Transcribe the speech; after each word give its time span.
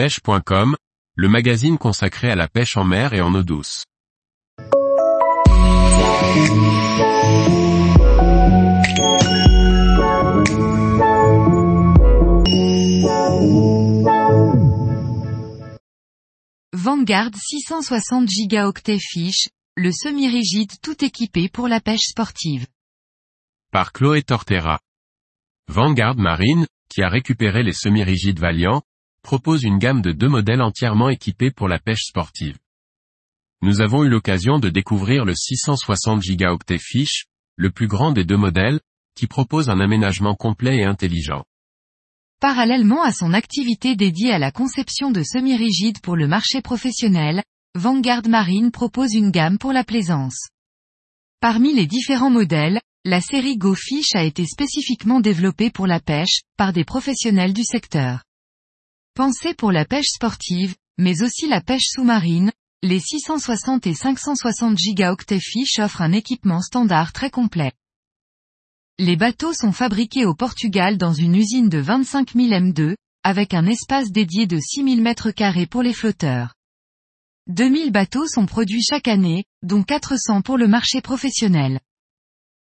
pêche.com, 0.00 0.76
le 1.14 1.28
magazine 1.28 1.76
consacré 1.76 2.30
à 2.30 2.34
la 2.34 2.48
pêche 2.48 2.78
en 2.78 2.84
mer 2.84 3.12
et 3.12 3.20
en 3.20 3.34
eau 3.34 3.42
douce. 3.42 3.84
Vanguard 16.72 17.34
660 17.34 18.26
gigaoctets 18.26 18.98
fiche, 18.98 19.50
le 19.76 19.92
semi-rigide 19.92 20.80
tout 20.80 21.04
équipé 21.04 21.50
pour 21.50 21.68
la 21.68 21.80
pêche 21.80 22.06
sportive. 22.08 22.66
Par 23.70 23.92
Chloé 23.92 24.22
Tortera. 24.22 24.80
Vanguard 25.68 26.16
Marine, 26.16 26.66
qui 26.88 27.02
a 27.02 27.10
récupéré 27.10 27.62
les 27.62 27.74
semi-rigides 27.74 28.38
Valiant, 28.38 28.80
propose 29.22 29.64
une 29.64 29.78
gamme 29.78 30.02
de 30.02 30.12
deux 30.12 30.28
modèles 30.28 30.62
entièrement 30.62 31.08
équipés 31.08 31.50
pour 31.50 31.68
la 31.68 31.78
pêche 31.78 32.04
sportive. 32.04 32.58
Nous 33.62 33.80
avons 33.80 34.04
eu 34.04 34.08
l'occasion 34.08 34.58
de 34.58 34.70
découvrir 34.70 35.24
le 35.24 35.34
660 35.34 36.22
gigaoctets 36.22 36.78
Fish, 36.78 37.26
le 37.56 37.70
plus 37.70 37.88
grand 37.88 38.12
des 38.12 38.24
deux 38.24 38.38
modèles, 38.38 38.80
qui 39.14 39.26
propose 39.26 39.68
un 39.68 39.80
aménagement 39.80 40.34
complet 40.34 40.78
et 40.78 40.84
intelligent. 40.84 41.44
Parallèlement 42.40 43.02
à 43.02 43.12
son 43.12 43.34
activité 43.34 43.96
dédiée 43.96 44.32
à 44.32 44.38
la 44.38 44.50
conception 44.50 45.10
de 45.10 45.22
semi-rigides 45.22 46.00
pour 46.00 46.16
le 46.16 46.26
marché 46.26 46.62
professionnel, 46.62 47.42
Vanguard 47.74 48.26
Marine 48.28 48.70
propose 48.70 49.12
une 49.12 49.30
gamme 49.30 49.58
pour 49.58 49.74
la 49.74 49.84
plaisance. 49.84 50.48
Parmi 51.40 51.74
les 51.74 51.86
différents 51.86 52.30
modèles, 52.30 52.80
la 53.04 53.20
série 53.20 53.58
Go 53.58 53.74
Fish 53.74 54.14
a 54.14 54.24
été 54.24 54.46
spécifiquement 54.46 55.20
développée 55.20 55.70
pour 55.70 55.86
la 55.86 56.00
pêche, 56.00 56.40
par 56.56 56.72
des 56.72 56.84
professionnels 56.84 57.52
du 57.52 57.64
secteur. 57.64 58.22
Pensée 59.22 59.52
pour 59.52 59.70
la 59.70 59.84
pêche 59.84 60.12
sportive, 60.14 60.76
mais 60.96 61.20
aussi 61.20 61.46
la 61.46 61.60
pêche 61.60 61.88
sous-marine, 61.90 62.50
les 62.82 63.00
660 63.00 63.86
et 63.86 63.92
560 63.92 64.78
gigaoctets 64.78 65.40
Fish 65.40 65.78
offrent 65.78 66.00
un 66.00 66.12
équipement 66.12 66.62
standard 66.62 67.12
très 67.12 67.28
complet. 67.28 67.72
Les 68.98 69.16
bateaux 69.16 69.52
sont 69.52 69.72
fabriqués 69.72 70.24
au 70.24 70.34
Portugal 70.34 70.96
dans 70.96 71.12
une 71.12 71.34
usine 71.34 71.68
de 71.68 71.76
25 71.76 72.32
000 72.32 72.48
M2, 72.48 72.94
avec 73.22 73.52
un 73.52 73.66
espace 73.66 74.10
dédié 74.10 74.46
de 74.46 74.58
6 74.58 74.84
000 74.84 75.06
m2 75.06 75.66
pour 75.66 75.82
les 75.82 75.92
flotteurs. 75.92 76.54
2000 77.48 77.92
bateaux 77.92 78.26
sont 78.26 78.46
produits 78.46 78.82
chaque 78.82 79.06
année, 79.06 79.44
dont 79.62 79.82
400 79.82 80.40
pour 80.40 80.56
le 80.56 80.66
marché 80.66 81.02
professionnel. 81.02 81.80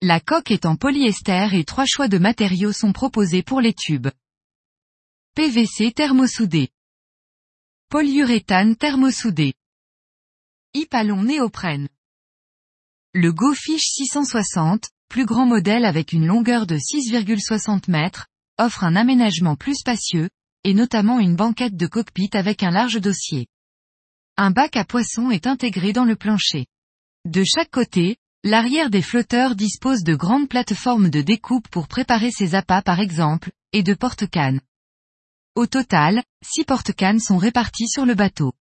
La 0.00 0.20
coque 0.20 0.52
est 0.52 0.64
en 0.64 0.76
polyester 0.76 1.48
et 1.54 1.64
trois 1.64 1.86
choix 1.88 2.06
de 2.06 2.18
matériaux 2.18 2.72
sont 2.72 2.92
proposés 2.92 3.42
pour 3.42 3.60
les 3.60 3.74
tubes. 3.74 4.06
PVC 5.36 5.92
thermosoudé. 5.92 6.70
Polyuréthane 7.90 8.74
thermosoudé. 8.74 9.52
Hypalon 10.72 11.24
néoprène. 11.24 11.90
Le 13.12 13.34
GoFish 13.34 13.82
660, 13.82 14.88
plus 15.10 15.26
grand 15.26 15.44
modèle 15.44 15.84
avec 15.84 16.14
une 16.14 16.24
longueur 16.24 16.66
de 16.66 16.76
6,60 16.76 17.90
mètres, 17.90 18.28
offre 18.56 18.82
un 18.82 18.96
aménagement 18.96 19.56
plus 19.56 19.74
spacieux, 19.74 20.30
et 20.64 20.72
notamment 20.72 21.20
une 21.20 21.36
banquette 21.36 21.76
de 21.76 21.86
cockpit 21.86 22.30
avec 22.32 22.62
un 22.62 22.70
large 22.70 22.98
dossier. 22.98 23.46
Un 24.38 24.52
bac 24.52 24.74
à 24.78 24.86
poissons 24.86 25.30
est 25.30 25.46
intégré 25.46 25.92
dans 25.92 26.06
le 26.06 26.16
plancher. 26.16 26.64
De 27.26 27.44
chaque 27.44 27.70
côté, 27.70 28.16
l'arrière 28.42 28.88
des 28.88 29.02
flotteurs 29.02 29.54
dispose 29.54 30.02
de 30.02 30.14
grandes 30.14 30.48
plateformes 30.48 31.10
de 31.10 31.20
découpe 31.20 31.68
pour 31.68 31.88
préparer 31.88 32.30
ses 32.30 32.54
appâts 32.54 32.80
par 32.80 33.00
exemple, 33.00 33.50
et 33.74 33.82
de 33.82 33.92
porte-cannes. 33.92 34.62
Au 35.56 35.66
total, 35.66 36.22
six 36.44 36.64
porte-cannes 36.64 37.18
sont 37.18 37.38
répartis 37.38 37.88
sur 37.88 38.04
le 38.04 38.14
bateau. 38.14 38.52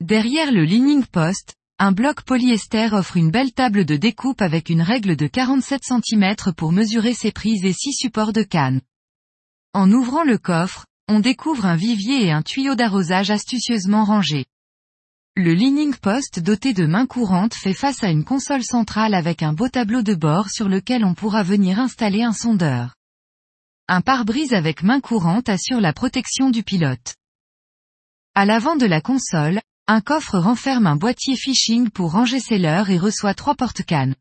Derrière 0.00 0.52
le 0.52 0.62
leaning 0.62 1.04
post, 1.04 1.56
un 1.80 1.90
bloc 1.90 2.22
polyester 2.22 2.90
offre 2.92 3.16
une 3.16 3.32
belle 3.32 3.52
table 3.52 3.84
de 3.84 3.96
découpe 3.96 4.42
avec 4.42 4.70
une 4.70 4.80
règle 4.80 5.16
de 5.16 5.26
47 5.26 5.82
cm 5.82 6.36
pour 6.56 6.70
mesurer 6.70 7.14
ses 7.14 7.32
prises 7.32 7.64
et 7.64 7.72
six 7.72 7.94
supports 7.94 8.32
de 8.32 8.44
canne. 8.44 8.80
En 9.74 9.90
ouvrant 9.90 10.22
le 10.22 10.38
coffre, 10.38 10.86
on 11.08 11.18
découvre 11.18 11.66
un 11.66 11.74
vivier 11.74 12.26
et 12.26 12.30
un 12.30 12.42
tuyau 12.42 12.76
d'arrosage 12.76 13.32
astucieusement 13.32 14.04
rangés. 14.04 14.46
Le 15.34 15.52
leaning 15.52 15.96
post 15.96 16.38
doté 16.38 16.74
de 16.74 16.86
mains 16.86 17.06
courantes 17.06 17.54
fait 17.54 17.74
face 17.74 18.04
à 18.04 18.10
une 18.10 18.24
console 18.24 18.62
centrale 18.62 19.14
avec 19.14 19.42
un 19.42 19.52
beau 19.52 19.68
tableau 19.68 20.02
de 20.02 20.14
bord 20.14 20.48
sur 20.48 20.68
lequel 20.68 21.04
on 21.04 21.14
pourra 21.14 21.42
venir 21.42 21.80
installer 21.80 22.22
un 22.22 22.32
sondeur. 22.32 22.94
Un 23.94 24.00
pare-brise 24.00 24.54
avec 24.54 24.82
main 24.82 25.02
courante 25.02 25.50
assure 25.50 25.78
la 25.78 25.92
protection 25.92 26.48
du 26.48 26.62
pilote. 26.62 27.14
À 28.34 28.46
l'avant 28.46 28.74
de 28.74 28.86
la 28.86 29.02
console, 29.02 29.60
un 29.86 30.00
coffre 30.00 30.38
renferme 30.38 30.86
un 30.86 30.96
boîtier 30.96 31.36
fishing 31.36 31.90
pour 31.90 32.12
ranger 32.12 32.40
ses 32.40 32.56
leurres 32.56 32.88
et 32.88 32.96
reçoit 32.96 33.34
trois 33.34 33.54
porte-cannes. 33.54 34.14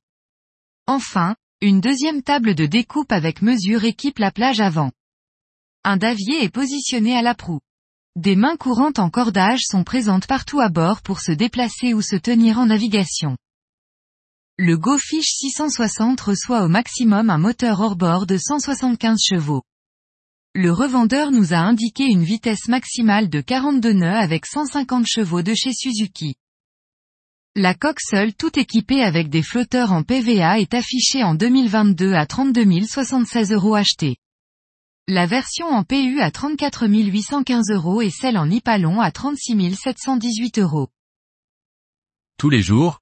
Enfin, 0.87 1.37
une 1.61 1.79
deuxième 1.79 2.21
table 2.21 2.53
de 2.53 2.65
découpe 2.65 3.13
avec 3.13 3.41
mesure 3.41 3.85
équipe 3.85 4.19
la 4.19 4.29
plage 4.29 4.59
avant. 4.59 4.91
Un 5.85 5.95
davier 5.95 6.43
est 6.43 6.53
positionné 6.53 7.17
à 7.17 7.21
la 7.21 7.33
proue. 7.33 7.61
Des 8.17 8.35
mains 8.35 8.57
courantes 8.57 8.99
en 8.99 9.09
cordage 9.09 9.61
sont 9.63 9.85
présentes 9.85 10.27
partout 10.27 10.59
à 10.59 10.67
bord 10.67 11.01
pour 11.01 11.21
se 11.21 11.31
déplacer 11.31 11.93
ou 11.93 12.01
se 12.01 12.17
tenir 12.17 12.59
en 12.59 12.65
navigation. 12.65 13.37
Le 14.63 14.77
GoFish 14.77 15.25
660 15.25 16.21
reçoit 16.21 16.63
au 16.63 16.67
maximum 16.67 17.31
un 17.31 17.39
moteur 17.39 17.79
hors-bord 17.79 18.27
de 18.27 18.37
175 18.37 19.17
chevaux. 19.19 19.63
Le 20.53 20.71
revendeur 20.71 21.31
nous 21.31 21.55
a 21.55 21.57
indiqué 21.57 22.03
une 22.03 22.23
vitesse 22.23 22.67
maximale 22.67 23.27
de 23.27 23.41
42 23.41 23.93
nœuds 23.93 24.19
avec 24.19 24.45
150 24.45 25.07
chevaux 25.07 25.41
de 25.41 25.55
chez 25.55 25.73
Suzuki. 25.73 26.35
La 27.55 27.73
coque 27.73 28.01
seule 28.01 28.35
tout 28.35 28.59
équipée 28.59 29.01
avec 29.01 29.29
des 29.29 29.41
flotteurs 29.41 29.93
en 29.93 30.03
PVA 30.03 30.59
est 30.59 30.75
affichée 30.75 31.23
en 31.23 31.33
2022 31.33 32.13
à 32.13 32.27
32 32.27 32.85
076 32.85 33.53
euros 33.53 33.73
achetés. 33.73 34.17
La 35.07 35.25
version 35.25 35.69
en 35.69 35.83
PU 35.83 36.21
à 36.21 36.29
34 36.29 36.87
815 36.87 37.71
euros 37.71 38.03
et 38.03 38.11
celle 38.11 38.37
en 38.37 38.47
Hypalon 38.47 39.01
à 39.01 39.09
36 39.09 39.73
718 39.73 40.59
euros. 40.59 40.89
Tous 42.37 42.51
les 42.51 42.61
jours, 42.61 43.01